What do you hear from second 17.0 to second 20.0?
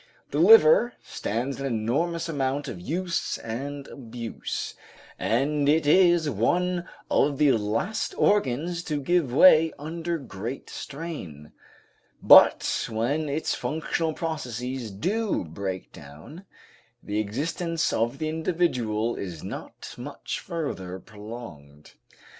the existence of the individual is not